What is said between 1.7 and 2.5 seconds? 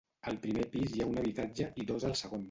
i dos al segon.